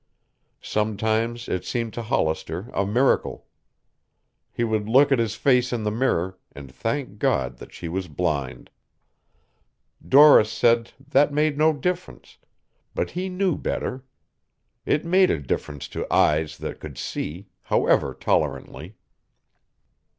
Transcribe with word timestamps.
Sometimes 0.63 1.47
it 1.47 1.63
seemed 1.63 1.93
to 1.93 2.01
Hollister 2.01 2.71
a 2.73 2.87
miracle. 2.87 3.45
He 4.51 4.63
would 4.63 4.89
look 4.89 5.11
at 5.11 5.19
his 5.19 5.35
face 5.35 5.71
in 5.71 5.83
the 5.83 5.91
mirror 5.91 6.39
and 6.53 6.73
thank 6.73 7.19
God 7.19 7.57
that 7.57 7.71
she 7.71 7.87
was 7.87 8.07
blind. 8.07 8.71
Doris 10.03 10.51
said 10.51 10.91
that 11.09 11.31
made 11.31 11.55
no 11.55 11.71
difference, 11.71 12.39
but 12.95 13.11
he 13.11 13.29
knew 13.29 13.55
better. 13.55 14.03
It 14.87 15.05
made 15.05 15.29
a 15.29 15.37
difference 15.37 15.87
to 15.89 16.11
eyes 16.11 16.57
that 16.57 16.79
could 16.79 16.97
see, 16.97 17.49
however 17.65 18.15
tolerantly. 18.15 18.95